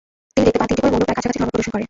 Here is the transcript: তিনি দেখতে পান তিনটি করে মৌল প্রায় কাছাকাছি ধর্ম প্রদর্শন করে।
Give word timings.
তিনি 0.35 0.43
দেখতে 0.45 0.59
পান 0.59 0.67
তিনটি 0.69 0.81
করে 0.83 0.91
মৌল 0.93 1.03
প্রায় 1.07 1.17
কাছাকাছি 1.17 1.37
ধর্ম 1.39 1.49
প্রদর্শন 1.51 1.71
করে। 1.71 1.79